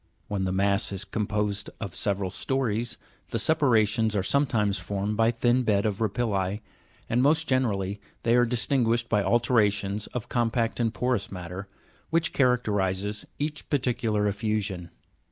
[0.27, 2.97] When the mass is composed of several stories,
[3.29, 6.61] the separations are sometimes formed by thin beds of rapilli,
[7.07, 11.67] and most generally they are dis tinguished by alternations of compact and porous matter,
[12.09, 14.89] which characterizes each particular effusion.